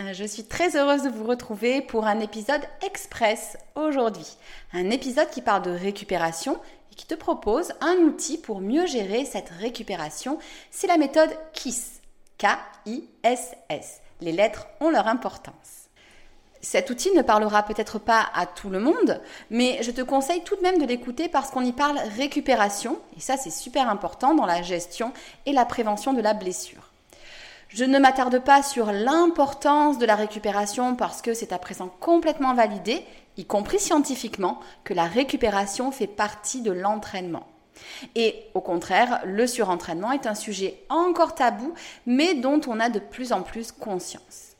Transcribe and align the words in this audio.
Euh, 0.00 0.12
je 0.12 0.24
suis 0.24 0.44
très 0.44 0.76
heureuse 0.76 1.02
de 1.02 1.08
vous 1.08 1.24
retrouver 1.24 1.80
pour 1.80 2.06
un 2.06 2.18
épisode 2.18 2.62
express 2.84 3.56
aujourd'hui. 3.76 4.26
Un 4.72 4.90
épisode 4.90 5.30
qui 5.30 5.40
parle 5.40 5.62
de 5.62 5.70
récupération 5.70 6.58
et 6.90 6.96
qui 6.96 7.06
te 7.06 7.14
propose 7.14 7.72
un 7.80 7.94
outil 7.98 8.38
pour 8.38 8.60
mieux 8.60 8.86
gérer 8.86 9.24
cette 9.24 9.50
récupération. 9.50 10.38
C'est 10.72 10.88
la 10.88 10.96
méthode 10.96 11.30
KISS. 11.52 12.00
K-I-S-S. 12.38 14.00
Les 14.20 14.32
lettres 14.32 14.66
ont 14.80 14.90
leur 14.90 15.06
importance. 15.06 15.84
Cet 16.60 16.90
outil 16.90 17.12
ne 17.12 17.22
parlera 17.22 17.62
peut-être 17.62 18.00
pas 18.00 18.26
à 18.34 18.46
tout 18.46 18.70
le 18.70 18.80
monde, 18.80 19.20
mais 19.50 19.80
je 19.82 19.90
te 19.90 20.00
conseille 20.00 20.42
tout 20.42 20.56
de 20.56 20.62
même 20.62 20.78
de 20.78 20.86
l'écouter 20.86 21.28
parce 21.28 21.50
qu'on 21.50 21.64
y 21.64 21.72
parle 21.72 21.98
récupération, 22.16 22.98
et 23.16 23.20
ça 23.20 23.36
c'est 23.36 23.50
super 23.50 23.90
important 23.90 24.34
dans 24.34 24.46
la 24.46 24.62
gestion 24.62 25.12
et 25.44 25.52
la 25.52 25.66
prévention 25.66 26.14
de 26.14 26.22
la 26.22 26.32
blessure. 26.32 26.83
Je 27.74 27.82
ne 27.82 27.98
m'attarde 27.98 28.38
pas 28.38 28.62
sur 28.62 28.92
l'importance 28.92 29.98
de 29.98 30.06
la 30.06 30.14
récupération 30.14 30.94
parce 30.94 31.22
que 31.22 31.34
c'est 31.34 31.52
à 31.52 31.58
présent 31.58 31.88
complètement 31.98 32.54
validé, 32.54 33.04
y 33.36 33.44
compris 33.46 33.80
scientifiquement, 33.80 34.60
que 34.84 34.94
la 34.94 35.06
récupération 35.06 35.90
fait 35.90 36.06
partie 36.06 36.62
de 36.62 36.70
l'entraînement. 36.70 37.48
Et 38.14 38.44
au 38.54 38.60
contraire, 38.60 39.22
le 39.24 39.48
surentraînement 39.48 40.12
est 40.12 40.28
un 40.28 40.36
sujet 40.36 40.84
encore 40.88 41.34
tabou, 41.34 41.74
mais 42.06 42.34
dont 42.34 42.60
on 42.68 42.78
a 42.78 42.90
de 42.90 43.00
plus 43.00 43.32
en 43.32 43.42
plus 43.42 43.72
conscience. 43.72 44.52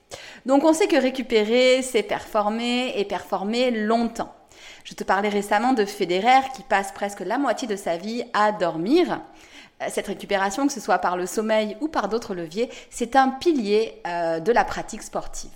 Donc 0.45 0.65
on 0.65 0.73
sait 0.73 0.89
que 0.89 1.01
récupérer, 1.01 1.83
c'est 1.83 2.03
performer 2.03 2.99
et 2.99 3.05
performer 3.05 3.71
longtemps. 3.71 4.35
Je 4.83 4.95
te 4.95 5.05
parlais 5.05 5.29
récemment 5.29 5.73
de 5.73 5.85
Federer 5.85 6.51
qui 6.57 6.65
passe 6.65 6.91
presque 6.91 7.21
la 7.21 7.39
moitié 7.39 7.69
de 7.69 7.77
sa 7.77 7.97
vie 7.97 8.25
à 8.33 8.51
dormir. 8.51 9.21
Euh, 9.85 9.89
cette 9.91 10.07
récupération, 10.07 10.67
que 10.67 10.73
ce 10.73 10.81
soit 10.81 10.99
par 10.99 11.17
le 11.17 11.27
sommeil 11.27 11.77
ou 11.81 11.89
par 11.89 12.09
d'autres 12.09 12.35
leviers, 12.35 12.71
c'est 12.91 13.17
un 13.17 13.29
pilier 13.29 14.01
euh, 14.07 14.41
de 14.41 14.53
la 14.53 14.65
pratique 14.65 15.03
sportive. 15.03 15.51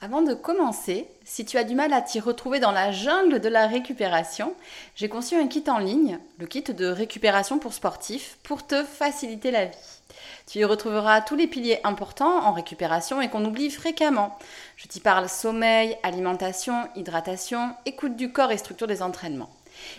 Avant 0.00 0.22
de 0.22 0.32
commencer, 0.32 1.08
si 1.24 1.44
tu 1.44 1.58
as 1.58 1.64
du 1.64 1.74
mal 1.74 1.92
à 1.92 2.00
t'y 2.00 2.20
retrouver 2.20 2.60
dans 2.60 2.70
la 2.70 2.92
jungle 2.92 3.40
de 3.40 3.48
la 3.48 3.66
récupération, 3.66 4.54
j'ai 4.94 5.08
conçu 5.08 5.34
un 5.34 5.48
kit 5.48 5.64
en 5.66 5.78
ligne, 5.78 6.20
le 6.38 6.46
kit 6.46 6.62
de 6.62 6.86
récupération 6.86 7.58
pour 7.58 7.72
sportifs, 7.72 8.38
pour 8.44 8.64
te 8.64 8.84
faciliter 8.84 9.50
la 9.50 9.64
vie. 9.64 9.76
Tu 10.46 10.60
y 10.60 10.64
retrouveras 10.64 11.20
tous 11.20 11.34
les 11.34 11.48
piliers 11.48 11.80
importants 11.82 12.44
en 12.46 12.52
récupération 12.52 13.20
et 13.20 13.28
qu'on 13.28 13.44
oublie 13.44 13.70
fréquemment. 13.70 14.38
Je 14.76 14.86
t'y 14.86 15.00
parle 15.00 15.28
sommeil, 15.28 15.98
alimentation, 16.04 16.88
hydratation, 16.94 17.74
écoute 17.84 18.14
du 18.14 18.30
corps 18.30 18.52
et 18.52 18.56
structure 18.56 18.86
des 18.86 19.02
entraînements. 19.02 19.50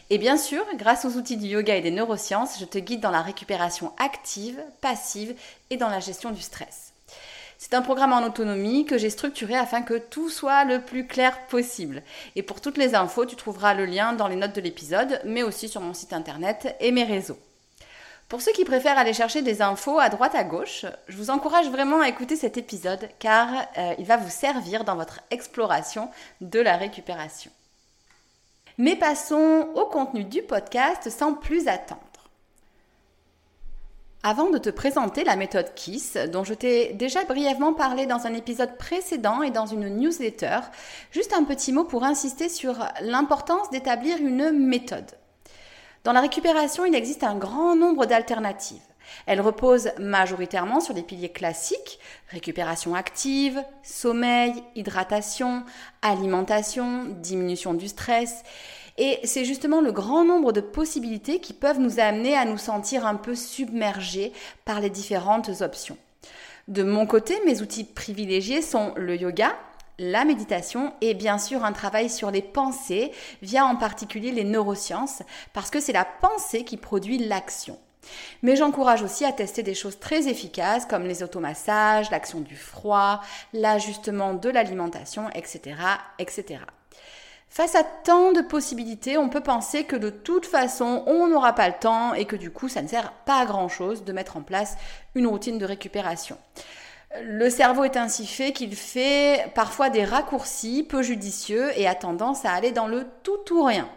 Et 0.09 0.17
bien 0.17 0.37
sûr, 0.37 0.65
grâce 0.75 1.05
aux 1.05 1.17
outils 1.17 1.37
du 1.37 1.47
yoga 1.47 1.75
et 1.75 1.81
des 1.81 1.91
neurosciences, 1.91 2.59
je 2.59 2.65
te 2.65 2.77
guide 2.77 3.01
dans 3.01 3.11
la 3.11 3.21
récupération 3.21 3.93
active, 3.97 4.59
passive 4.81 5.35
et 5.69 5.77
dans 5.77 5.89
la 5.89 5.99
gestion 5.99 6.31
du 6.31 6.41
stress. 6.41 6.93
C'est 7.61 7.73
un 7.73 7.81
programme 7.81 8.13
en 8.13 8.23
autonomie 8.23 8.85
que 8.85 8.97
j'ai 8.97 9.09
structuré 9.09 9.55
afin 9.55 9.81
que 9.81 9.97
tout 9.97 10.29
soit 10.29 10.63
le 10.63 10.79
plus 10.79 11.05
clair 11.05 11.45
possible. 11.47 12.03
Et 12.37 12.41
pour 12.41 12.61
toutes 12.61 12.77
les 12.77 12.95
infos, 12.95 13.25
tu 13.25 13.35
trouveras 13.35 13.73
le 13.73 13.85
lien 13.85 14.13
dans 14.13 14.29
les 14.29 14.37
notes 14.37 14.55
de 14.55 14.61
l'épisode, 14.61 15.19
mais 15.25 15.43
aussi 15.43 15.67
sur 15.67 15.81
mon 15.81 15.93
site 15.93 16.13
internet 16.13 16.75
et 16.79 16.91
mes 16.91 17.03
réseaux. 17.03 17.37
Pour 18.29 18.41
ceux 18.41 18.53
qui 18.53 18.63
préfèrent 18.63 18.97
aller 18.97 19.11
chercher 19.11 19.41
des 19.41 19.61
infos 19.61 19.99
à 19.99 20.07
droite 20.07 20.35
à 20.35 20.43
gauche, 20.45 20.85
je 21.07 21.17
vous 21.17 21.31
encourage 21.31 21.67
vraiment 21.69 21.99
à 21.99 22.07
écouter 22.07 22.37
cet 22.37 22.57
épisode 22.57 23.09
car 23.19 23.49
euh, 23.77 23.93
il 23.97 24.05
va 24.05 24.17
vous 24.17 24.29
servir 24.29 24.85
dans 24.85 24.95
votre 24.95 25.19
exploration 25.29 26.09
de 26.39 26.59
la 26.59 26.77
récupération. 26.77 27.51
Mais 28.79 28.95
passons 28.95 29.67
au 29.75 29.87
contenu 29.87 30.23
du 30.23 30.41
podcast 30.41 31.09
sans 31.09 31.33
plus 31.33 31.67
attendre. 31.67 31.99
Avant 34.23 34.49
de 34.49 34.57
te 34.57 34.69
présenter 34.69 35.25
la 35.25 35.35
méthode 35.35 35.73
KISS, 35.75 36.29
dont 36.31 36.45
je 36.45 36.53
t'ai 36.53 36.93
déjà 36.93 37.25
brièvement 37.25 37.73
parlé 37.73 38.05
dans 38.05 38.25
un 38.25 38.33
épisode 38.33 38.77
précédent 38.77 39.41
et 39.41 39.51
dans 39.51 39.65
une 39.65 39.89
newsletter, 39.89 40.59
juste 41.11 41.33
un 41.33 41.43
petit 41.43 41.73
mot 41.73 41.83
pour 41.83 42.05
insister 42.05 42.47
sur 42.47 42.87
l'importance 43.01 43.69
d'établir 43.69 44.17
une 44.19 44.51
méthode. 44.51 45.11
Dans 46.05 46.13
la 46.13 46.21
récupération, 46.21 46.85
il 46.85 46.95
existe 46.95 47.25
un 47.25 47.35
grand 47.35 47.75
nombre 47.75 48.05
d'alternatives. 48.05 48.79
Elle 49.25 49.41
repose 49.41 49.91
majoritairement 49.99 50.79
sur 50.79 50.93
des 50.93 51.03
piliers 51.03 51.31
classiques, 51.31 51.99
récupération 52.29 52.95
active, 52.95 53.61
sommeil, 53.83 54.53
hydratation, 54.75 55.63
alimentation, 56.01 57.05
diminution 57.05 57.73
du 57.73 57.87
stress. 57.87 58.43
Et 58.97 59.19
c'est 59.23 59.45
justement 59.45 59.79
le 59.79 59.91
grand 59.91 60.25
nombre 60.25 60.51
de 60.51 60.61
possibilités 60.61 61.39
qui 61.39 61.53
peuvent 61.53 61.79
nous 61.79 61.99
amener 61.99 62.35
à 62.35 62.45
nous 62.45 62.57
sentir 62.57 63.05
un 63.05 63.15
peu 63.15 63.33
submergés 63.33 64.33
par 64.65 64.81
les 64.81 64.89
différentes 64.89 65.61
options. 65.61 65.97
De 66.67 66.83
mon 66.83 67.07
côté, 67.07 67.35
mes 67.45 67.61
outils 67.61 67.85
privilégiés 67.85 68.61
sont 68.61 68.93
le 68.95 69.15
yoga, 69.15 69.55
la 69.99 70.23
méditation 70.23 70.93
et 71.01 71.13
bien 71.13 71.37
sûr 71.37 71.63
un 71.63 71.73
travail 71.73 72.09
sur 72.09 72.31
les 72.31 72.41
pensées 72.41 73.11
via 73.41 73.65
en 73.65 73.75
particulier 73.75 74.31
les 74.31 74.43
neurosciences 74.43 75.23
parce 75.53 75.69
que 75.69 75.79
c'est 75.79 75.93
la 75.93 76.05
pensée 76.05 76.63
qui 76.63 76.77
produit 76.77 77.17
l'action. 77.17 77.77
Mais 78.41 78.55
j'encourage 78.55 79.01
aussi 79.01 79.25
à 79.25 79.31
tester 79.31 79.63
des 79.63 79.73
choses 79.73 79.99
très 79.99 80.27
efficaces 80.27 80.85
comme 80.85 81.03
les 81.03 81.23
automassages, 81.23 82.09
l'action 82.11 82.39
du 82.39 82.55
froid, 82.55 83.21
l'ajustement 83.53 84.33
de 84.33 84.49
l'alimentation, 84.49 85.29
etc., 85.31 85.75
etc. 86.17 86.59
Face 87.49 87.73
à 87.73 87.83
tant 87.83 88.31
de 88.31 88.41
possibilités, 88.41 89.17
on 89.17 89.27
peut 89.27 89.41
penser 89.41 89.83
que 89.83 89.95
de 89.95 90.11
toute 90.11 90.45
façon, 90.45 91.03
on 91.07 91.27
n'aura 91.27 91.53
pas 91.53 91.67
le 91.67 91.79
temps 91.79 92.13
et 92.13 92.25
que 92.25 92.35
du 92.35 92.51
coup, 92.51 92.69
ça 92.69 92.83
ne 92.83 92.87
sert 92.87 93.11
pas 93.25 93.41
à 93.41 93.45
grand-chose 93.45 94.03
de 94.03 94.13
mettre 94.13 94.37
en 94.37 94.41
place 94.41 94.77
une 95.15 95.25
routine 95.25 95.57
de 95.57 95.65
récupération. 95.65 96.37
Le 97.23 97.49
cerveau 97.49 97.85
est 97.85 97.97
ainsi 97.97 98.27
fait 98.27 98.53
qu'il 98.53 98.75
fait 98.75 99.51
parfois 99.55 99.89
des 99.89 100.05
raccourcis 100.05 100.83
peu 100.83 101.01
judicieux 101.01 101.71
et 101.75 101.87
a 101.87 101.95
tendance 101.95 102.45
à 102.45 102.51
aller 102.51 102.71
dans 102.71 102.87
le 102.87 103.07
tout 103.23 103.51
ou 103.51 103.63
rien. 103.63 103.89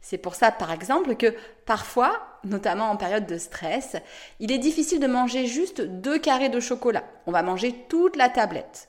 C'est 0.00 0.18
pour 0.18 0.34
ça, 0.34 0.50
par 0.50 0.72
exemple, 0.72 1.14
que 1.14 1.32
parfois, 1.66 2.38
notamment 2.44 2.90
en 2.90 2.96
période 2.96 3.26
de 3.26 3.36
stress, 3.38 3.96
il 4.40 4.52
est 4.52 4.58
difficile 4.58 5.00
de 5.00 5.06
manger 5.06 5.46
juste 5.46 5.82
deux 5.82 6.18
carrés 6.18 6.48
de 6.48 6.60
chocolat. 6.60 7.04
On 7.26 7.32
va 7.32 7.42
manger 7.42 7.74
toute 7.88 8.16
la 8.16 8.28
tablette. 8.28 8.88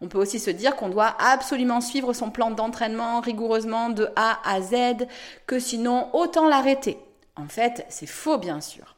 On 0.00 0.06
peut 0.06 0.18
aussi 0.18 0.38
se 0.38 0.50
dire 0.50 0.76
qu'on 0.76 0.90
doit 0.90 1.16
absolument 1.18 1.80
suivre 1.80 2.12
son 2.12 2.30
plan 2.30 2.52
d'entraînement 2.52 3.20
rigoureusement 3.20 3.88
de 3.88 4.08
A 4.14 4.38
à 4.48 4.60
Z, 4.60 5.06
que 5.46 5.58
sinon 5.58 6.14
autant 6.14 6.48
l'arrêter. 6.48 6.98
En 7.34 7.48
fait, 7.48 7.84
c'est 7.88 8.06
faux 8.06 8.38
bien 8.38 8.60
sûr. 8.60 8.94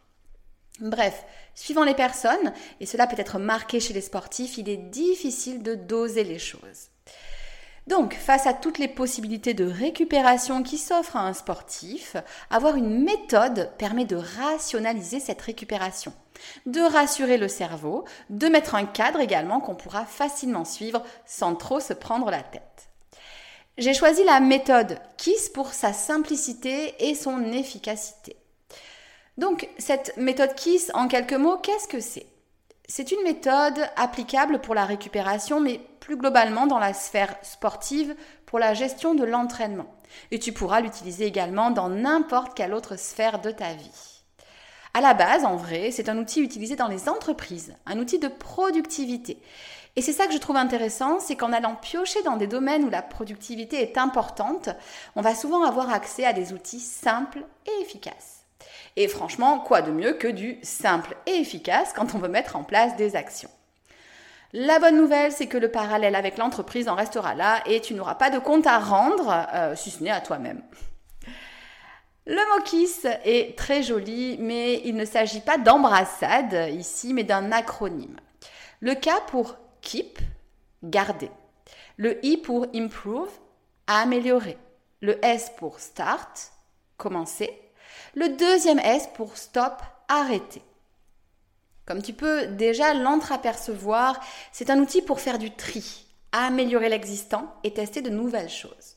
Bref, 0.81 1.25
suivant 1.55 1.85
les 1.85 1.95
personnes, 1.95 2.53
et 2.81 2.87
cela 2.87 3.07
peut 3.07 3.19
être 3.21 3.39
marqué 3.39 3.81
chez 3.81 3.93
les 3.93 4.01
sportifs, 4.01 4.57
il 4.59 4.69
est 4.69 4.77
difficile 4.77 5.63
de 5.63 5.75
doser 5.75 6.25
les 6.25 6.39
choses. 6.39 6.89
Donc, 7.91 8.15
face 8.15 8.47
à 8.47 8.55
toutes 8.55 8.79
les 8.79 8.87
possibilités 8.87 9.53
de 9.53 9.65
récupération 9.65 10.63
qui 10.63 10.79
s'offrent 10.79 11.17
à 11.17 11.27
un 11.27 11.33
sportif, 11.33 12.15
avoir 12.49 12.77
une 12.77 13.03
méthode 13.03 13.73
permet 13.79 14.05
de 14.05 14.15
rationaliser 14.15 15.19
cette 15.19 15.43
récupération, 15.43 16.13
de 16.67 16.83
rassurer 16.83 17.37
le 17.37 17.49
cerveau, 17.49 18.05
de 18.31 18.47
mettre 18.47 18.77
un 18.77 18.87
cadre 18.87 19.19
également 19.19 19.59
qu'on 19.59 19.75
pourra 19.75 20.05
facilement 20.05 20.65
suivre 20.65 21.03
sans 21.27 21.57
trop 21.57 21.81
se 21.81 21.93
prendre 21.93 22.31
la 22.31 22.45
tête. 22.45 22.91
J'ai 23.77 23.93
choisi 23.93 24.23
la 24.23 24.39
méthode 24.39 25.01
KISS 25.17 25.49
pour 25.53 25.75
sa 25.75 25.93
simplicité 25.93 26.95
et 27.01 27.17
son 27.17 27.51
efficacité. 27.53 28.37
Donc, 29.37 29.69
cette 29.79 30.17
méthode 30.17 30.55
KISS, 30.55 30.93
en 30.95 31.09
quelques 31.09 31.33
mots, 31.33 31.57
qu'est-ce 31.57 31.89
que 31.89 31.99
c'est? 31.99 32.27
C'est 32.93 33.13
une 33.13 33.23
méthode 33.23 33.89
applicable 33.95 34.61
pour 34.61 34.75
la 34.75 34.85
récupération, 34.85 35.61
mais 35.61 35.81
plus 36.01 36.17
globalement 36.17 36.67
dans 36.67 36.81
la 36.81 36.93
sphère 36.93 37.37
sportive 37.43 38.17
pour 38.47 38.59
la 38.59 38.75
gestion 38.75 39.15
de 39.15 39.23
l'entraînement. 39.23 39.87
Et 40.33 40.41
tu 40.41 40.51
pourras 40.53 40.81
l'utiliser 40.81 41.25
également 41.25 41.71
dans 41.71 41.89
n'importe 41.89 42.55
quelle 42.55 42.75
autre 42.75 42.99
sphère 42.99 43.41
de 43.41 43.53
ta 43.53 43.75
vie. 43.75 44.25
À 44.93 45.01
la 45.01 45.15
base, 45.15 45.45
en 45.45 45.55
vrai, 45.55 45.93
c'est 45.93 46.09
un 46.09 46.19
outil 46.19 46.41
utilisé 46.41 46.75
dans 46.75 46.89
les 46.89 47.09
entreprises, 47.09 47.77
un 47.87 47.97
outil 48.01 48.19
de 48.19 48.27
productivité. 48.27 49.41
Et 49.95 50.03
c'est 50.03 50.13
ça 50.13 50.27
que 50.27 50.33
je 50.33 50.39
trouve 50.39 50.57
intéressant, 50.57 51.21
c'est 51.21 51.37
qu'en 51.37 51.53
allant 51.53 51.77
piocher 51.77 52.25
dans 52.25 52.37
des 52.37 52.49
domaines 52.49 52.83
où 52.85 52.91
la 52.91 53.03
productivité 53.03 53.81
est 53.83 53.99
importante, 53.99 54.69
on 55.15 55.23
va 55.23 55.37
souvent 55.37 55.63
avoir 55.63 55.91
accès 55.91 56.25
à 56.25 56.33
des 56.33 56.53
outils 56.53 56.81
simples 56.81 57.45
et 57.67 57.83
efficaces. 57.83 58.40
Et 58.97 59.09
franchement, 59.09 59.61
quoi 59.61 59.83
de 59.83 59.91
mieux 59.91 60.15
que 60.15 60.29
du 60.29 60.59
simple 60.63 61.17
et 61.27 61.37
efficace 61.37 61.93
quand 61.95 62.15
on 62.15 62.19
veut 62.19 62.29
mettre 62.29 62.57
en 62.57 62.65
place 62.65 62.97
des 62.97 63.17
actions. 63.17 63.51
La 64.53 64.81
bonne 64.81 64.97
nouvelle, 64.97 65.31
c'est 65.31 65.47
que 65.47 65.59
le 65.59 65.71
parallèle 65.71 66.17
avec 66.17 66.37
l'entreprise 66.37 66.89
en 66.89 66.97
restera 66.97 67.35
là 67.35 67.63
et 67.67 67.81
tu 67.81 67.95
n'auras 67.95 68.17
pas 68.17 68.31
de 68.31 68.39
compte 68.41 68.67
à 68.67 68.81
rendre, 68.81 69.47
euh, 69.55 69.77
si 69.77 69.91
ce 69.91 70.03
n'est 70.03 70.11
à 70.11 70.21
toi-même. 70.21 70.61
Le 72.27 72.37
mot 72.37 72.63
kiss 72.65 73.07
est 73.25 73.57
très 73.57 73.83
joli, 73.83 74.37
mais 74.41 74.83
il 74.85 74.95
ne 74.95 75.05
s'agit 75.05 75.41
pas 75.41 75.57
d'embrassade 75.57 76.71
ici, 76.73 77.15
mais 77.15 77.25
d'un 77.25 77.51
acronyme. 77.53 78.17
Le 78.81 78.95
K 78.95 79.09
pour 79.29 79.57
keep, 79.81 80.19
garder. 80.83 81.31
Le 81.97 82.25
I 82.25 82.37
pour 82.37 82.67
improve, 82.75 83.31
améliorer. 83.87 84.59
Le 85.01 85.25
S 85.25 85.53
pour 85.59 85.81
start, 85.81 86.53
commencer. 86.97 87.51
Le 88.15 88.29
deuxième 88.29 88.79
S 88.81 89.09
pour 89.15 89.37
stop, 89.37 89.83
arrêter. 90.09 90.63
Comme 91.87 92.03
tu 92.03 92.13
peux 92.13 92.47
déjà 92.47 92.95
l'entreapercevoir, 92.95 94.21
c'est 94.53 94.71
un 94.71 94.79
outil 94.79 95.03
pour 95.03 95.21
faire 95.21 95.39
du 95.39 95.51
tri, 95.51 96.07
améliorer 96.33 96.89
l'existant 96.89 97.55
et 97.65 97.73
tester 97.73 98.03
de 98.03 98.11
nouvelles 98.11 98.51
choses. 98.51 98.97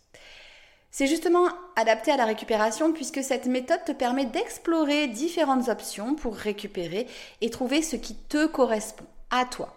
C'est 0.91 1.07
justement 1.07 1.47
adapté 1.75 2.11
à 2.11 2.17
la 2.17 2.25
récupération 2.25 2.93
puisque 2.93 3.23
cette 3.23 3.47
méthode 3.47 3.83
te 3.83 3.91
permet 3.91 4.25
d'explorer 4.25 5.07
différentes 5.07 5.67
options 5.67 6.13
pour 6.13 6.35
récupérer 6.35 7.07
et 7.41 7.49
trouver 7.49 7.81
ce 7.81 7.95
qui 7.95 8.15
te 8.15 8.45
correspond 8.45 9.07
à 9.31 9.45
toi. 9.45 9.75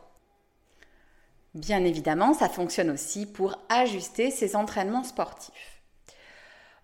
Bien 1.54 1.82
évidemment, 1.84 2.34
ça 2.34 2.50
fonctionne 2.50 2.90
aussi 2.90 3.24
pour 3.24 3.56
ajuster 3.70 4.30
ses 4.30 4.56
entraînements 4.56 5.04
sportifs. 5.04 5.75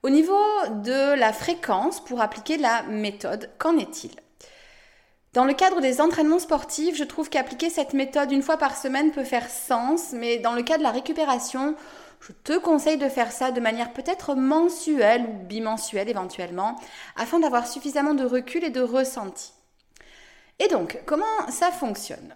Au 0.04 0.10
niveau 0.10 0.36
de 0.82 1.14
la 1.14 1.32
fréquence 1.32 2.00
pour 2.00 2.20
appliquer 2.20 2.56
la 2.56 2.82
méthode, 2.82 3.48
qu'en 3.58 3.78
est-il? 3.78 4.10
Dans 5.32 5.44
le 5.44 5.54
cadre 5.54 5.80
des 5.80 6.00
entraînements 6.00 6.40
sportifs, 6.40 6.96
je 6.96 7.04
trouve 7.04 7.30
qu'appliquer 7.30 7.70
cette 7.70 7.92
méthode 7.92 8.32
une 8.32 8.42
fois 8.42 8.56
par 8.56 8.76
semaine 8.76 9.12
peut 9.12 9.22
faire 9.22 9.48
sens, 9.48 10.10
mais 10.12 10.38
dans 10.38 10.54
le 10.54 10.64
cas 10.64 10.76
de 10.76 10.82
la 10.82 10.90
récupération, 10.90 11.76
je 12.18 12.32
te 12.32 12.58
conseille 12.58 12.98
de 12.98 13.08
faire 13.08 13.30
ça 13.30 13.52
de 13.52 13.60
manière 13.60 13.92
peut-être 13.92 14.34
mensuelle 14.34 15.24
ou 15.24 15.46
bimensuelle 15.46 16.08
éventuellement, 16.08 16.74
afin 17.14 17.38
d'avoir 17.38 17.68
suffisamment 17.68 18.14
de 18.14 18.24
recul 18.24 18.64
et 18.64 18.70
de 18.70 18.80
ressenti. 18.80 19.52
Et 20.58 20.66
donc, 20.66 20.98
comment 21.06 21.24
ça 21.48 21.70
fonctionne? 21.70 22.34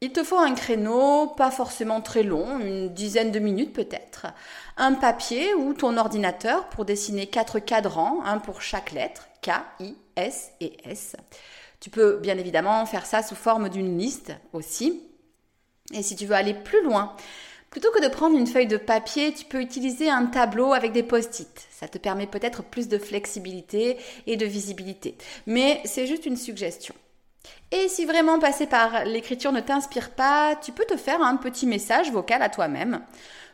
Il 0.00 0.12
te 0.12 0.22
faut 0.22 0.38
un 0.38 0.54
créneau, 0.54 1.28
pas 1.28 1.50
forcément 1.50 2.00
très 2.00 2.22
long, 2.22 2.58
une 2.58 2.92
dizaine 2.92 3.30
de 3.30 3.38
minutes 3.38 3.72
peut-être, 3.72 4.26
un 4.76 4.92
papier 4.92 5.54
ou 5.54 5.72
ton 5.72 5.96
ordinateur 5.96 6.68
pour 6.68 6.84
dessiner 6.84 7.26
quatre 7.26 7.58
cadrans, 7.58 8.22
un 8.24 8.38
pour 8.38 8.60
chaque 8.60 8.92
lettre, 8.92 9.28
K, 9.40 9.50
I, 9.80 9.94
S 10.16 10.50
et 10.60 10.76
S. 10.84 11.16
Tu 11.80 11.90
peux 11.90 12.18
bien 12.18 12.38
évidemment 12.38 12.84
faire 12.86 13.06
ça 13.06 13.22
sous 13.22 13.34
forme 13.34 13.68
d'une 13.68 13.98
liste 13.98 14.32
aussi. 14.52 15.02
Et 15.92 16.02
si 16.02 16.16
tu 16.16 16.26
veux 16.26 16.34
aller 16.34 16.54
plus 16.54 16.82
loin, 16.82 17.14
plutôt 17.70 17.90
que 17.90 18.02
de 18.02 18.08
prendre 18.08 18.38
une 18.38 18.46
feuille 18.46 18.66
de 18.66 18.76
papier, 18.76 19.34
tu 19.34 19.44
peux 19.44 19.60
utiliser 19.60 20.08
un 20.08 20.26
tableau 20.26 20.72
avec 20.72 20.92
des 20.92 21.02
post-it. 21.02 21.66
Ça 21.70 21.88
te 21.88 21.98
permet 21.98 22.26
peut-être 22.26 22.62
plus 22.62 22.88
de 22.88 22.98
flexibilité 22.98 23.98
et 24.26 24.36
de 24.36 24.46
visibilité. 24.46 25.16
Mais 25.46 25.80
c'est 25.84 26.06
juste 26.06 26.24
une 26.24 26.36
suggestion. 26.36 26.94
Et 27.70 27.88
si 27.88 28.04
vraiment 28.04 28.38
passer 28.38 28.66
par 28.66 29.04
l'écriture 29.04 29.50
ne 29.50 29.60
t'inspire 29.60 30.10
pas, 30.10 30.54
tu 30.56 30.70
peux 30.70 30.84
te 30.84 30.96
faire 30.96 31.20
un 31.22 31.36
petit 31.36 31.66
message 31.66 32.12
vocal 32.12 32.40
à 32.42 32.48
toi-même. 32.48 33.00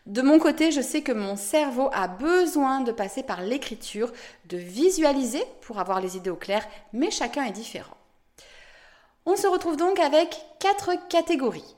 De 0.07 0.23
mon 0.23 0.39
côté, 0.39 0.73
je 0.73 0.81
sais 0.81 1.03
que 1.03 1.13
mon 1.13 1.37
cerveau 1.37 1.89
a 1.93 2.09
besoin 2.09 2.81
de 2.81 2.93
passer 2.93 3.23
par 3.23 3.43
l'écriture, 3.43 4.13
de 4.47 4.57
visualiser 4.57 5.43
pour 5.63 5.79
avoir 5.79 6.01
les 6.01 6.17
idées 6.17 6.31
au 6.31 6.37
clair, 6.37 6.67
mais 6.93 7.11
chacun 7.11 7.45
est 7.45 7.53
différent. 7.53 7.97
On 9.27 9.37
se 9.37 9.47
retrouve 9.47 9.77
donc 9.77 9.99
avec 10.01 10.39
quatre 10.59 10.93
catégories. 11.09 11.77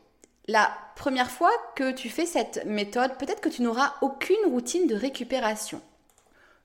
La 0.48 0.70
première 0.96 1.30
fois 1.30 1.52
que 1.76 1.92
tu 1.92 2.08
fais 2.08 2.26
cette 2.26 2.64
méthode, 2.64 3.16
peut-être 3.18 3.40
que 3.40 3.48
tu 3.48 3.62
n'auras 3.62 3.94
aucune 4.00 4.46
routine 4.46 4.86
de 4.86 4.94
récupération. 4.94 5.80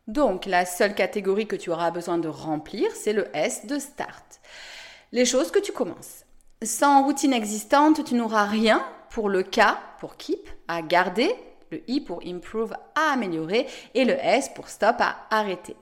Donc 0.07 0.45
la 0.45 0.65
seule 0.65 0.95
catégorie 0.95 1.47
que 1.47 1.55
tu 1.55 1.69
auras 1.69 1.91
besoin 1.91 2.17
de 2.17 2.27
remplir, 2.27 2.89
c'est 2.95 3.13
le 3.13 3.27
S 3.35 3.65
de 3.65 3.77
start 3.77 4.39
les 5.11 5.25
choses 5.25 5.51
que 5.51 5.59
tu 5.59 5.71
commences. 5.71 6.25
Sans 6.63 7.03
routine 7.03 7.33
existante, 7.33 8.03
tu 8.03 8.15
n'auras 8.15 8.45
rien 8.45 8.85
pour 9.09 9.29
le 9.29 9.43
K 9.43 9.61
pour 9.99 10.17
keep, 10.17 10.49
à 10.67 10.81
garder, 10.81 11.33
le 11.71 11.81
I 11.89 12.01
pour 12.01 12.21
improve, 12.25 12.73
à 12.95 13.13
améliorer, 13.13 13.67
et 13.93 14.05
le 14.05 14.13
S 14.13 14.49
pour 14.55 14.69
stop, 14.69 14.95
à 14.99 15.15
arrêter. 15.29 15.75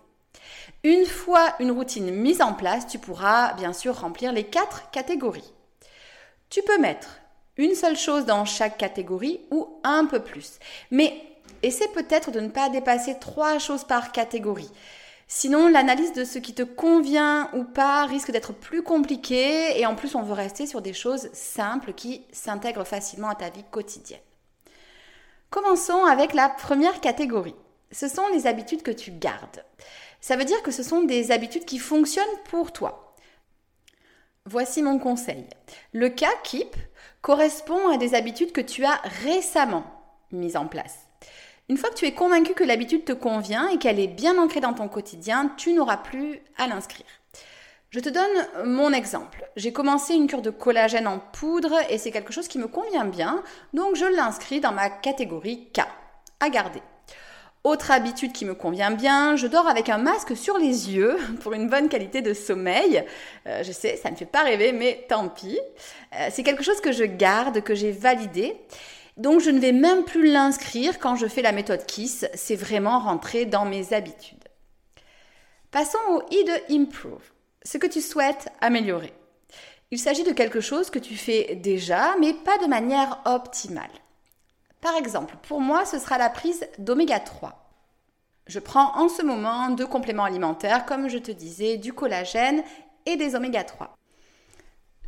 Une 0.84 1.06
fois 1.06 1.56
une 1.60 1.72
routine 1.72 2.12
mise 2.12 2.42
en 2.42 2.54
place, 2.54 2.88
tu 2.88 3.00
pourras 3.00 3.54
bien 3.54 3.74
sûr 3.74 4.00
remplir 4.00 4.32
les 4.32 4.44
quatre 4.44 4.90
catégories. 4.92 5.54
Tu 6.50 6.62
peux 6.62 6.78
mettre 6.78 7.20
une 7.58 7.76
seule 7.76 7.98
chose 7.98 8.26
dans 8.26 8.46
chaque 8.46 8.78
catégorie 8.78 9.42
ou 9.52 9.80
un 9.84 10.06
peu 10.06 10.20
plus. 10.20 10.60
Mais 10.92 11.14
essaie 11.64 11.88
peut-être 11.88 12.32
de 12.32 12.40
ne 12.40 12.50
pas 12.50 12.70
dépasser 12.70 13.18
trois 13.20 13.60
choses 13.60 13.84
par 13.84 14.12
catégorie. 14.12 14.70
Sinon, 15.28 15.68
l'analyse 15.68 16.14
de 16.14 16.24
ce 16.24 16.38
qui 16.38 16.54
te 16.54 16.62
convient 16.62 17.50
ou 17.54 17.64
pas 17.64 18.06
risque 18.06 18.32
d'être 18.32 18.54
plus 18.54 18.84
compliquée 18.84 19.80
et 19.80 19.86
en 19.86 19.96
plus, 19.96 20.16
on 20.16 20.22
veut 20.22 20.34
rester 20.34 20.68
sur 20.68 20.82
des 20.82 20.94
choses 20.94 21.30
simples 21.34 21.94
qui 21.94 22.24
s'intègrent 22.32 22.86
facilement 22.86 23.30
à 23.30 23.36
ta 23.36 23.50
vie 23.50 23.66
quotidienne. 23.72 24.20
Commençons 25.50 26.06
avec 26.06 26.34
la 26.34 26.50
première 26.50 27.02
catégorie. 27.02 27.56
Ce 27.92 28.08
sont 28.08 28.28
les 28.34 28.46
habitudes 28.46 28.84
que 28.84 28.92
tu 28.92 29.12
gardes. 29.12 29.64
Ça 30.22 30.36
veut 30.36 30.46
dire 30.46 30.62
que 30.64 30.72
ce 30.72 30.84
sont 30.84 31.04
des 31.04 31.32
habitudes 31.32 31.66
qui 31.66 31.80
fonctionnent 31.80 32.26
pour 32.50 32.72
toi. 32.72 33.16
Voici 34.46 34.84
mon 34.84 35.00
conseil. 35.00 35.48
Le 35.94 36.10
cas 36.10 36.34
Keep 36.44 36.76
correspond 37.22 37.90
à 37.90 37.98
des 37.98 38.14
habitudes 38.14 38.52
que 38.52 38.62
tu 38.62 38.86
as 38.86 39.02
récemment 39.24 39.86
mises 40.32 40.58
en 40.58 40.68
place. 40.68 41.05
Une 41.68 41.78
fois 41.78 41.90
que 41.90 41.96
tu 41.96 42.06
es 42.06 42.14
convaincu 42.14 42.54
que 42.54 42.64
l'habitude 42.64 43.06
te 43.06 43.12
convient 43.12 43.68
et 43.70 43.80
qu'elle 43.80 44.00
est 44.00 44.08
bien 44.08 44.38
ancrée 44.38 44.60
dans 44.60 44.74
ton 44.74 44.88
quotidien, 44.88 45.52
tu 45.58 45.74
n'auras 45.74 45.98
plus 45.98 46.40
à 46.58 46.68
l'inscrire. 46.68 47.08
Je 47.90 48.00
te 48.00 48.10
donne 48.10 48.68
mon 48.68 48.94
exemple. 48.94 49.50
J'ai 49.56 49.74
commencé 49.74 50.14
une 50.14 50.28
cure 50.28 50.44
de 50.44 50.52
collagène 50.52 51.08
en 51.08 51.18
poudre 51.18 51.74
et 51.90 51.98
c'est 51.98 52.12
quelque 52.12 52.34
chose 52.34 52.48
qui 52.48 52.60
me 52.60 52.68
convient 52.68 53.06
bien, 53.06 53.42
donc 53.74 53.96
je 53.96 54.06
l'inscris 54.06 54.60
dans 54.60 54.74
ma 54.74 54.90
catégorie 54.90 55.70
K, 55.74 55.82
à 56.40 56.50
garder. 56.50 56.82
Autre 57.64 57.90
habitude 57.90 58.32
qui 58.32 58.46
me 58.46 58.54
convient 58.54 58.92
bien, 58.92 59.36
je 59.36 59.48
dors 59.48 59.68
avec 59.68 59.90
un 59.90 59.98
masque 59.98 60.38
sur 60.38 60.60
les 60.60 60.92
yeux 60.92 61.18
pour 61.42 61.54
une 61.54 61.68
bonne 61.68 61.90
qualité 61.90 62.22
de 62.22 62.36
sommeil. 62.36 63.04
Euh, 63.48 63.64
je 63.64 63.72
sais, 63.72 63.98
ça 63.98 64.12
ne 64.12 64.16
fait 64.16 64.26
pas 64.26 64.44
rêver, 64.44 64.72
mais 64.72 65.04
tant 65.10 65.30
pis. 65.30 65.58
Euh, 66.14 66.28
c'est 66.30 66.44
quelque 66.44 66.62
chose 66.62 66.80
que 66.80 66.92
je 66.92 67.06
garde, 67.06 67.62
que 67.62 67.74
j'ai 67.74 67.92
validé. 67.92 68.56
Donc 69.18 69.40
je 69.40 69.50
ne 69.50 69.60
vais 69.60 69.72
même 69.72 70.04
plus 70.04 70.30
l'inscrire 70.30 71.00
quand 71.00 71.16
je 71.16 71.28
fais 71.28 71.42
la 71.42 71.54
méthode 71.54 71.86
KISS, 71.86 72.26
c'est 72.34 72.56
vraiment 72.56 73.00
rentré 73.00 73.46
dans 73.46 73.66
mes 73.66 73.94
habitudes. 73.94 74.44
Passons 75.72 75.98
au 76.10 76.22
I 76.32 76.44
de 76.44 76.74
Improve, 76.74 77.32
ce 77.64 77.78
que 77.78 77.88
tu 77.88 78.02
souhaites 78.02 78.50
améliorer. 78.62 79.14
Il 79.92 80.00
s'agit 80.00 80.24
de 80.24 80.32
quelque 80.32 80.60
chose 80.60 80.90
que 80.90 81.00
tu 81.00 81.16
fais 81.16 81.56
déjà, 81.56 82.16
mais 82.20 82.34
pas 82.34 82.58
de 82.58 82.68
manière 82.68 83.22
optimale. 83.26 83.92
Par 84.82 84.96
exemple, 84.96 85.36
pour 85.48 85.62
moi, 85.62 85.86
ce 85.86 86.00
sera 86.00 86.18
la 86.18 86.30
prise 86.30 86.68
d'oméga 86.78 87.20
3. 87.20 87.72
Je 88.48 88.60
prends 88.60 88.98
en 88.98 89.10
ce 89.10 89.24
moment 89.24 89.70
deux 89.70 89.88
compléments 89.88 90.26
alimentaires, 90.26 90.86
comme 90.86 91.08
je 91.08 91.18
te 91.18 91.32
disais, 91.32 91.78
du 91.78 91.94
collagène 91.94 92.64
et 93.06 93.16
des 93.16 93.36
oméga 93.36 93.64
3. 93.64 93.96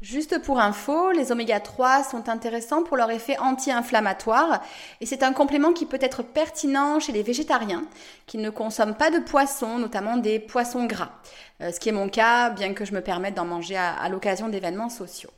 Juste 0.01 0.39
pour 0.43 0.59
info, 0.59 1.11
les 1.11 1.31
oméga 1.31 1.59
3 1.59 2.03
sont 2.03 2.29
intéressants 2.29 2.83
pour 2.83 2.97
leur 2.97 3.09
effet 3.09 3.35
anti-inflammatoire 3.39 4.61
et 5.01 5.07
c'est 5.07 5.23
un 5.23 5.33
complément 5.33 5.73
qui 5.73 5.87
peut 5.87 5.97
être 5.99 6.21
pertinent 6.21 6.99
chez 6.99 7.11
les 7.11 7.23
végétariens 7.23 7.83
qui 8.27 8.37
ne 8.37 8.51
consomment 8.51 8.95
pas 8.95 9.09
de 9.09 9.17
poissons, 9.17 9.79
notamment 9.79 10.17
des 10.17 10.39
poissons 10.39 10.85
gras, 10.85 11.13
euh, 11.61 11.71
ce 11.71 11.79
qui 11.79 11.89
est 11.89 11.93
mon 11.93 12.09
cas 12.09 12.51
bien 12.51 12.75
que 12.75 12.85
je 12.85 12.93
me 12.93 13.01
permette 13.01 13.33
d'en 13.33 13.45
manger 13.45 13.75
à, 13.75 13.93
à 13.93 14.07
l'occasion 14.09 14.49
d'événements 14.49 14.89
sociaux. 14.89 15.31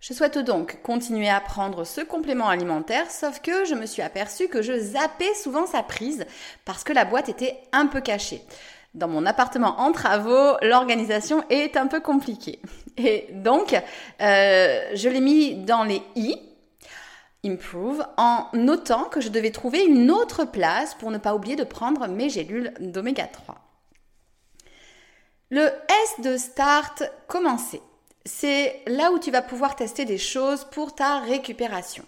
Je 0.00 0.14
souhaite 0.14 0.38
donc 0.38 0.80
continuer 0.82 1.28
à 1.28 1.40
prendre 1.40 1.84
ce 1.84 2.00
complément 2.00 2.48
alimentaire, 2.48 3.10
sauf 3.10 3.40
que 3.40 3.66
je 3.66 3.74
me 3.74 3.84
suis 3.84 4.02
aperçue 4.02 4.48
que 4.48 4.62
je 4.62 4.78
zappais 4.78 5.34
souvent 5.34 5.66
sa 5.66 5.82
prise 5.82 6.24
parce 6.64 6.84
que 6.84 6.92
la 6.94 7.04
boîte 7.04 7.28
était 7.28 7.58
un 7.72 7.86
peu 7.86 8.00
cachée. 8.00 8.42
Dans 8.94 9.08
mon 9.08 9.26
appartement 9.26 9.80
en 9.80 9.92
travaux, 9.92 10.56
l'organisation 10.62 11.42
est 11.50 11.76
un 11.76 11.86
peu 11.86 12.00
compliquée. 12.00 12.60
Et 12.96 13.26
donc, 13.32 13.74
euh, 14.20 14.90
je 14.94 15.08
l'ai 15.08 15.20
mis 15.20 15.54
dans 15.54 15.84
les 15.84 16.02
I, 16.16 16.38
improve, 17.44 18.06
en 18.16 18.46
notant 18.52 19.04
que 19.04 19.20
je 19.20 19.28
devais 19.28 19.50
trouver 19.50 19.84
une 19.84 20.10
autre 20.10 20.44
place 20.44 20.94
pour 20.94 21.10
ne 21.10 21.18
pas 21.18 21.34
oublier 21.34 21.56
de 21.56 21.64
prendre 21.64 22.06
mes 22.08 22.30
gélules 22.30 22.72
d'oméga 22.80 23.26
3. 23.26 23.56
Le 25.50 25.66
S 25.66 26.20
de 26.22 26.36
start, 26.36 27.02
commencer. 27.28 27.80
C'est 28.24 28.80
là 28.86 29.12
où 29.12 29.18
tu 29.18 29.30
vas 29.30 29.42
pouvoir 29.42 29.76
tester 29.76 30.04
des 30.04 30.18
choses 30.18 30.64
pour 30.64 30.94
ta 30.94 31.20
récupération. 31.20 32.04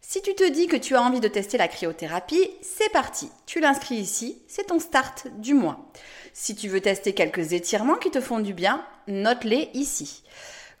Si 0.00 0.22
tu 0.22 0.34
te 0.36 0.48
dis 0.48 0.68
que 0.68 0.76
tu 0.76 0.94
as 0.94 1.02
envie 1.02 1.18
de 1.18 1.26
tester 1.26 1.58
la 1.58 1.66
cryothérapie, 1.66 2.48
c'est 2.62 2.92
parti. 2.92 3.28
Tu 3.44 3.58
l'inscris 3.58 3.96
ici, 3.96 4.40
c'est 4.46 4.68
ton 4.68 4.78
start 4.78 5.26
du 5.38 5.52
mois. 5.52 5.90
Si 6.38 6.54
tu 6.54 6.68
veux 6.68 6.82
tester 6.82 7.14
quelques 7.14 7.54
étirements 7.54 7.94
qui 7.94 8.10
te 8.10 8.20
font 8.20 8.40
du 8.40 8.52
bien, 8.52 8.84
note-les 9.08 9.70
ici. 9.72 10.22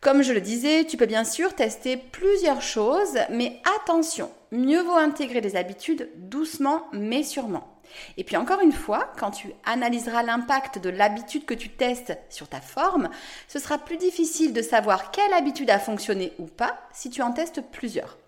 Comme 0.02 0.22
je 0.22 0.34
le 0.34 0.42
disais, 0.42 0.84
tu 0.84 0.98
peux 0.98 1.06
bien 1.06 1.24
sûr 1.24 1.54
tester 1.54 1.96
plusieurs 1.96 2.60
choses, 2.60 3.18
mais 3.30 3.58
attention, 3.80 4.30
mieux 4.52 4.82
vaut 4.82 4.92
intégrer 4.92 5.40
des 5.40 5.56
habitudes 5.56 6.10
doucement 6.16 6.86
mais 6.92 7.22
sûrement. 7.22 7.80
Et 8.18 8.22
puis 8.22 8.36
encore 8.36 8.60
une 8.60 8.70
fois, 8.70 9.10
quand 9.18 9.30
tu 9.30 9.54
analyseras 9.64 10.22
l'impact 10.22 10.78
de 10.78 10.90
l'habitude 10.90 11.46
que 11.46 11.54
tu 11.54 11.70
testes 11.70 12.18
sur 12.28 12.48
ta 12.48 12.60
forme, 12.60 13.08
ce 13.48 13.58
sera 13.58 13.78
plus 13.78 13.96
difficile 13.96 14.52
de 14.52 14.60
savoir 14.60 15.10
quelle 15.10 15.32
habitude 15.32 15.70
a 15.70 15.78
fonctionné 15.78 16.34
ou 16.38 16.44
pas 16.44 16.78
si 16.92 17.08
tu 17.08 17.22
en 17.22 17.32
testes 17.32 17.62
plusieurs. 17.72 18.18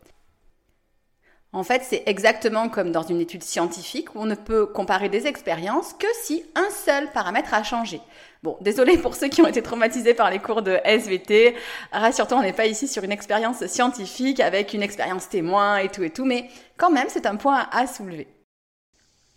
En 1.53 1.63
fait, 1.63 1.83
c'est 1.83 2.03
exactement 2.05 2.69
comme 2.69 2.93
dans 2.93 3.03
une 3.03 3.21
étude 3.21 3.43
scientifique 3.43 4.15
où 4.15 4.21
on 4.21 4.27
ne 4.27 4.35
peut 4.35 4.67
comparer 4.67 5.09
des 5.09 5.27
expériences 5.27 5.95
que 5.95 6.07
si 6.23 6.45
un 6.55 6.69
seul 6.71 7.11
paramètre 7.13 7.55
a 7.55 7.63
changé. 7.63 8.01
Bon, 8.43 8.59
désolé 8.61 8.99
pour 8.99 9.17
ceux 9.17 9.29
qui 9.29 9.41
ont 9.41 9.47
été 9.47 9.63
traumatisés 9.63 10.15
par 10.15 10.31
les 10.31 10.39
cours 10.39 10.63
de 10.63 10.79
SVT. 10.85 11.57
Rassure-toi, 11.91 12.39
on 12.39 12.43
n'est 12.43 12.53
pas 12.53 12.67
ici 12.67 12.87
sur 12.87 13.03
une 13.03 13.13
expérience 13.13 13.67
scientifique 13.67 14.41
avec 14.41 14.75
une 14.75 14.83
expérience 14.83 15.29
témoin 15.29 15.79
et 15.79 15.89
tout 15.89 16.03
et 16.05 16.11
tout, 16.11 16.27
mais 16.27 16.49
quand 16.77 16.91
même, 16.91 17.09
c'est 17.09 17.27
un 17.27 17.37
point 17.37 17.67
à 17.73 17.87
soulever. 17.87 18.29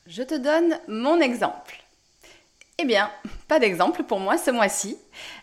Je 0.06 0.22
te 0.22 0.36
donne 0.36 0.78
mon 0.88 1.22
exemple. 1.22 1.81
Eh 2.78 2.86
bien, 2.86 3.12
pas 3.48 3.60
d'exemple 3.60 4.04
pour 4.04 4.20
moi 4.20 4.38
ce 4.38 4.50
mois-ci. 4.50 4.98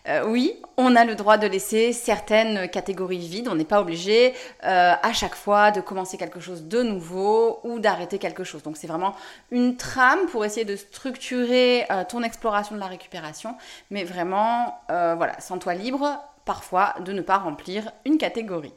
Euh, 0.09 0.27
oui, 0.27 0.61
on 0.77 0.97
a 0.97 1.05
le 1.05 1.15
droit 1.15 1.37
de 1.37 1.47
laisser 1.47 1.93
certaines 1.93 2.69
catégories 2.69 3.19
vides. 3.19 3.49
On 3.49 3.55
n'est 3.55 3.65
pas 3.65 3.81
obligé 3.81 4.35
euh, 4.65 4.95
à 5.01 5.13
chaque 5.13 5.37
fois 5.37 5.71
de 5.71 5.81
commencer 5.81 6.17
quelque 6.17 6.41
chose 6.41 6.65
de 6.65 6.83
nouveau 6.83 7.61
ou 7.63 7.79
d'arrêter 7.79 8.19
quelque 8.19 8.45
chose. 8.45 8.63
Donc 8.63 8.77
c'est 8.77 8.89
vraiment 8.89 9.15
une 9.53 9.77
trame 9.77 10.27
pour 10.27 10.45
essayer 10.45 10.65
de 10.65 10.75
structurer 10.75 11.85
euh, 11.91 12.03
ton 12.09 12.23
exploration 12.23 12.75
de 12.75 12.81
la 12.81 12.87
récupération. 12.87 13.57
Mais 13.91 14.05
vraiment, 14.05 14.81
voilà, 14.89 15.39
sens-toi 15.39 15.75
libre 15.75 16.19
parfois 16.45 16.95
de 17.05 17.13
ne 17.13 17.21
pas 17.21 17.39
remplir 17.39 17.93
une 18.05 18.19
catégorie. 18.19 18.75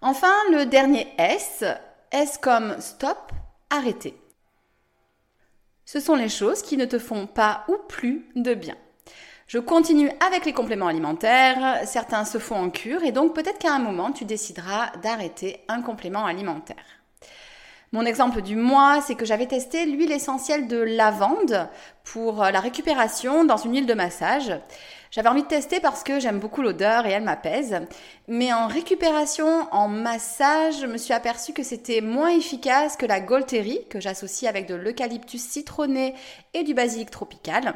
Enfin, 0.00 0.32
le 0.52 0.64
dernier 0.64 1.08
S, 1.18 1.64
S 2.12 2.38
comme 2.38 2.80
stop, 2.80 3.32
arrêter 3.68 4.14
ce 5.90 6.00
sont 6.00 6.16
les 6.16 6.28
choses 6.28 6.60
qui 6.60 6.76
ne 6.76 6.84
te 6.84 6.98
font 6.98 7.26
pas 7.26 7.64
ou 7.66 7.76
plus 7.88 8.26
de 8.36 8.52
bien. 8.52 8.74
Je 9.46 9.58
continue 9.58 10.10
avec 10.20 10.44
les 10.44 10.52
compléments 10.52 10.88
alimentaires, 10.88 11.80
certains 11.86 12.26
se 12.26 12.36
font 12.36 12.56
en 12.56 12.68
cure 12.68 13.04
et 13.04 13.10
donc 13.10 13.34
peut-être 13.34 13.56
qu'à 13.56 13.72
un 13.72 13.78
moment 13.78 14.12
tu 14.12 14.26
décideras 14.26 14.90
d'arrêter 15.02 15.64
un 15.66 15.80
complément 15.80 16.26
alimentaire. 16.26 16.84
Mon 17.92 18.04
exemple 18.04 18.42
du 18.42 18.54
mois, 18.54 19.00
c'est 19.00 19.14
que 19.14 19.24
j'avais 19.24 19.46
testé 19.46 19.86
l'huile 19.86 20.12
essentielle 20.12 20.68
de 20.68 20.76
lavande 20.76 21.68
pour 22.04 22.44
la 22.44 22.60
récupération 22.60 23.44
dans 23.44 23.56
une 23.56 23.72
huile 23.72 23.86
de 23.86 23.94
massage. 23.94 24.52
J'avais 25.10 25.30
envie 25.30 25.42
de 25.42 25.48
tester 25.48 25.80
parce 25.80 26.02
que 26.02 26.20
j'aime 26.20 26.38
beaucoup 26.38 26.60
l'odeur 26.60 27.06
et 27.06 27.12
elle 27.12 27.22
m'apaise. 27.22 27.80
Mais 28.26 28.52
en 28.52 28.66
récupération, 28.66 29.66
en 29.72 29.88
massage, 29.88 30.80
je 30.80 30.86
me 30.86 30.98
suis 30.98 31.14
aperçue 31.14 31.54
que 31.54 31.62
c'était 31.62 32.02
moins 32.02 32.28
efficace 32.28 32.96
que 32.96 33.06
la 33.06 33.20
Golteri, 33.20 33.80
que 33.88 34.00
j'associe 34.00 34.48
avec 34.48 34.66
de 34.66 34.74
l'eucalyptus 34.74 35.40
citronné 35.40 36.14
et 36.52 36.64
du 36.64 36.74
basilic 36.74 37.10
tropical. 37.10 37.72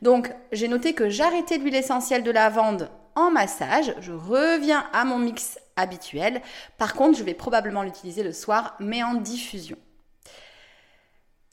Donc, 0.00 0.32
j'ai 0.52 0.68
noté 0.68 0.94
que 0.94 1.10
j'arrêtais 1.10 1.58
l'huile 1.58 1.76
essentielle 1.76 2.22
de 2.22 2.30
lavande 2.30 2.88
en 3.14 3.30
massage. 3.30 3.94
Je 4.00 4.12
reviens 4.12 4.86
à 4.94 5.04
mon 5.04 5.18
mix 5.18 5.58
habituel. 5.76 6.40
Par 6.78 6.94
contre, 6.94 7.18
je 7.18 7.24
vais 7.24 7.34
probablement 7.34 7.82
l'utiliser 7.82 8.22
le 8.22 8.32
soir, 8.32 8.76
mais 8.80 9.02
en 9.02 9.14
diffusion. 9.14 9.76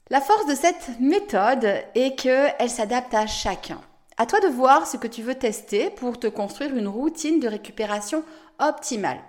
La 0.08 0.20
force 0.20 0.46
de 0.46 0.54
cette 0.54 0.98
méthode 0.98 1.66
est 1.94 2.18
qu'elle 2.18 2.70
s'adapte 2.70 3.14
à 3.14 3.26
chacun. 3.26 3.80
À 4.16 4.26
toi 4.26 4.40
de 4.40 4.48
voir 4.48 4.86
ce 4.86 4.96
que 4.96 5.06
tu 5.06 5.22
veux 5.22 5.36
tester 5.36 5.88
pour 5.88 6.18
te 6.18 6.26
construire 6.26 6.76
une 6.76 6.88
routine 6.88 7.40
de 7.40 7.48
récupération 7.48 8.24
optimale. 8.58 9.20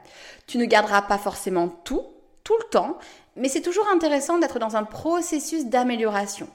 Tu 0.47 0.57
ne 0.57 0.65
garderas 0.65 1.03
pas 1.03 1.17
forcément 1.17 1.69
tout, 1.69 2.03
tout 2.43 2.57
le 2.57 2.69
temps, 2.69 2.97
mais 3.35 3.47
c'est 3.47 3.61
toujours 3.61 3.87
intéressant 3.89 4.39
d'être 4.39 4.59
dans 4.59 4.75
un 4.75 4.83
processus 4.83 5.65
d'amélioration. 5.65 6.49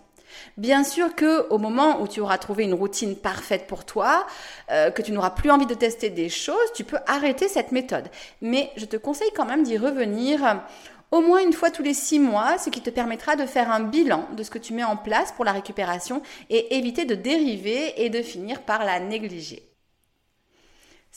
Bien 0.56 0.84
sûr 0.84 1.14
que 1.14 1.48
au 1.48 1.58
moment 1.58 2.00
où 2.00 2.08
tu 2.08 2.20
auras 2.20 2.38
trouvé 2.38 2.64
une 2.64 2.74
routine 2.74 3.16
parfaite 3.16 3.66
pour 3.66 3.84
toi, 3.84 4.26
euh, 4.70 4.90
que 4.90 5.02
tu 5.02 5.12
n'auras 5.12 5.30
plus 5.30 5.50
envie 5.50 5.66
de 5.66 5.74
tester 5.74 6.10
des 6.10 6.28
choses, 6.28 6.72
tu 6.74 6.84
peux 6.84 6.98
arrêter 7.06 7.48
cette 7.48 7.72
méthode. 7.72 8.08
Mais 8.40 8.70
je 8.76 8.84
te 8.84 8.96
conseille 8.96 9.30
quand 9.34 9.46
même 9.46 9.62
d'y 9.62 9.78
revenir 9.78 10.62
au 11.10 11.20
moins 11.20 11.40
une 11.40 11.52
fois 11.52 11.70
tous 11.70 11.82
les 11.82 11.94
six 11.94 12.18
mois, 12.18 12.58
ce 12.58 12.70
qui 12.70 12.80
te 12.80 12.90
permettra 12.90 13.36
de 13.36 13.46
faire 13.46 13.70
un 13.70 13.80
bilan 13.80 14.26
de 14.36 14.42
ce 14.42 14.50
que 14.50 14.58
tu 14.58 14.72
mets 14.72 14.84
en 14.84 14.96
place 14.96 15.32
pour 15.32 15.44
la 15.44 15.52
récupération 15.52 16.22
et 16.50 16.76
éviter 16.76 17.04
de 17.04 17.14
dériver 17.14 18.04
et 18.04 18.10
de 18.10 18.22
finir 18.22 18.62
par 18.62 18.84
la 18.84 19.00
négliger. 19.00 19.62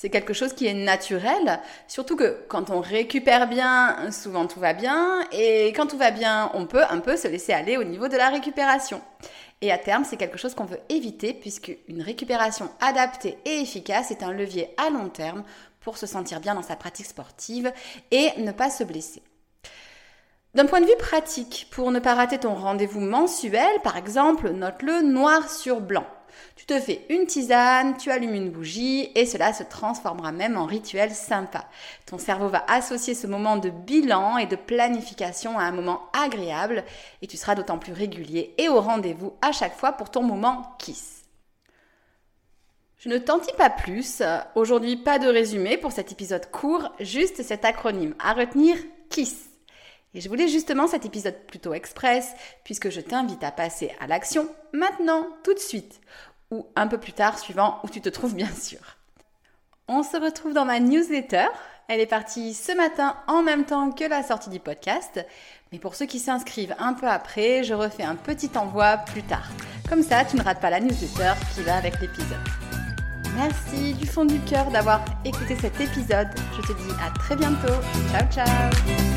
C'est 0.01 0.09
quelque 0.09 0.31
chose 0.31 0.53
qui 0.53 0.65
est 0.65 0.73
naturel, 0.73 1.59
surtout 1.89 2.15
que 2.15 2.45
quand 2.47 2.69
on 2.69 2.79
récupère 2.79 3.49
bien, 3.49 4.09
souvent 4.13 4.47
tout 4.47 4.61
va 4.61 4.71
bien, 4.71 5.25
et 5.33 5.73
quand 5.75 5.87
tout 5.87 5.97
va 5.97 6.11
bien, 6.11 6.51
on 6.53 6.67
peut 6.67 6.85
un 6.89 6.99
peu 6.99 7.17
se 7.17 7.27
laisser 7.27 7.51
aller 7.51 7.75
au 7.75 7.83
niveau 7.83 8.07
de 8.07 8.15
la 8.15 8.29
récupération. 8.29 9.01
Et 9.59 9.73
à 9.73 9.77
terme, 9.77 10.05
c'est 10.05 10.15
quelque 10.15 10.37
chose 10.37 10.55
qu'on 10.55 10.63
veut 10.63 10.79
éviter 10.87 11.33
puisque 11.33 11.75
une 11.89 12.01
récupération 12.01 12.71
adaptée 12.79 13.39
et 13.43 13.59
efficace 13.59 14.09
est 14.09 14.23
un 14.23 14.31
levier 14.31 14.73
à 14.77 14.89
long 14.89 15.09
terme 15.09 15.43
pour 15.81 15.97
se 15.97 16.07
sentir 16.07 16.39
bien 16.39 16.55
dans 16.55 16.63
sa 16.63 16.77
pratique 16.77 17.07
sportive 17.07 17.69
et 18.11 18.29
ne 18.37 18.53
pas 18.53 18.69
se 18.69 18.85
blesser. 18.85 19.21
D'un 20.55 20.65
point 20.65 20.79
de 20.79 20.85
vue 20.85 20.97
pratique, 20.97 21.67
pour 21.71 21.91
ne 21.91 21.99
pas 21.99 22.15
rater 22.15 22.37
ton 22.37 22.55
rendez-vous 22.55 23.01
mensuel, 23.01 23.81
par 23.83 23.97
exemple, 23.97 24.51
note-le 24.51 25.01
noir 25.01 25.51
sur 25.51 25.81
blanc. 25.81 26.07
Tu 26.55 26.65
te 26.65 26.79
fais 26.79 27.05
une 27.09 27.25
tisane, 27.25 27.97
tu 27.97 28.11
allumes 28.11 28.35
une 28.35 28.49
bougie 28.51 29.11
et 29.15 29.25
cela 29.25 29.53
se 29.53 29.63
transformera 29.63 30.31
même 30.31 30.57
en 30.57 30.65
rituel 30.65 31.11
sympa. 31.11 31.65
Ton 32.05 32.17
cerveau 32.17 32.49
va 32.49 32.65
associer 32.67 33.15
ce 33.15 33.27
moment 33.27 33.57
de 33.57 33.69
bilan 33.69 34.37
et 34.37 34.45
de 34.45 34.55
planification 34.55 35.57
à 35.57 35.63
un 35.63 35.71
moment 35.71 36.09
agréable 36.13 36.83
et 37.21 37.27
tu 37.27 37.37
seras 37.37 37.55
d'autant 37.55 37.77
plus 37.77 37.93
régulier 37.93 38.53
et 38.57 38.69
au 38.69 38.81
rendez-vous 38.81 39.33
à 39.41 39.51
chaque 39.51 39.75
fois 39.75 39.93
pour 39.93 40.11
ton 40.11 40.23
moment 40.23 40.75
kiss. 40.79 41.19
Je 42.99 43.07
ne 43.07 43.17
t'en 43.17 43.37
dis 43.37 43.53
pas 43.57 43.69
plus. 43.69 44.21
Aujourd'hui, 44.55 44.97
pas 44.97 45.19
de 45.19 45.27
résumé 45.27 45.77
pour 45.77 45.93
cet 45.93 46.11
épisode 46.11 46.51
court, 46.51 46.91
juste 46.99 47.41
cet 47.43 47.63
acronyme 47.63 48.13
à 48.19 48.33
retenir 48.33 48.75
KISS. 49.09 49.49
Et 50.13 50.21
je 50.21 50.27
voulais 50.27 50.49
justement 50.49 50.87
cet 50.87 51.05
épisode 51.05 51.37
plutôt 51.47 51.73
express, 51.73 52.33
puisque 52.65 52.89
je 52.89 52.99
t'invite 52.99 53.43
à 53.43 53.51
passer 53.51 53.93
à 54.01 54.07
l'action 54.07 54.49
maintenant, 54.73 55.27
tout 55.43 55.53
de 55.53 55.59
suite, 55.59 56.01
ou 56.51 56.67
un 56.75 56.87
peu 56.87 56.97
plus 56.97 57.13
tard, 57.13 57.39
suivant 57.39 57.79
où 57.83 57.89
tu 57.89 58.01
te 58.01 58.09
trouves 58.09 58.35
bien 58.35 58.49
sûr. 58.53 58.79
On 59.87 60.03
se 60.03 60.17
retrouve 60.17 60.53
dans 60.53 60.65
ma 60.65 60.79
newsletter. 60.79 61.47
Elle 61.87 61.99
est 61.99 62.05
partie 62.05 62.53
ce 62.53 62.71
matin 62.71 63.15
en 63.27 63.41
même 63.41 63.65
temps 63.65 63.91
que 63.91 64.03
la 64.03 64.21
sortie 64.21 64.51
du 64.51 64.59
podcast. 64.59 65.25
Mais 65.71 65.79
pour 65.79 65.95
ceux 65.95 66.05
qui 66.05 66.19
s'inscrivent 66.19 66.75
un 66.77 66.93
peu 66.93 67.07
après, 67.07 67.63
je 67.63 67.73
refais 67.73 68.03
un 68.03 68.15
petit 68.15 68.51
envoi 68.55 68.97
plus 68.97 69.23
tard. 69.23 69.49
Comme 69.89 70.03
ça, 70.03 70.25
tu 70.25 70.37
ne 70.37 70.43
rates 70.43 70.61
pas 70.61 70.69
la 70.69 70.79
newsletter 70.79 71.33
qui 71.55 71.63
va 71.63 71.77
avec 71.77 71.99
l'épisode. 71.99 72.37
Merci 73.35 73.93
du 73.93 74.05
fond 74.05 74.25
du 74.25 74.39
cœur 74.41 74.69
d'avoir 74.69 75.03
écouté 75.25 75.55
cet 75.55 75.79
épisode. 75.79 76.27
Je 76.55 76.61
te 76.61 76.73
dis 76.73 76.93
à 77.01 77.17
très 77.17 77.35
bientôt. 77.35 77.73
Ciao 78.11 78.27
ciao 78.29 79.08